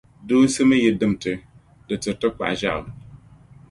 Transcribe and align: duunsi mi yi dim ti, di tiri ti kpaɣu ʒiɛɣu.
duunsi 0.27 0.61
mi 0.69 0.77
yi 0.83 0.89
dim 0.99 1.13
ti, 1.21 1.33
di 1.87 1.95
tiri 2.01 2.17
ti 2.19 2.27
kpaɣu 2.35 2.55
ʒiɛɣu. 2.59 2.83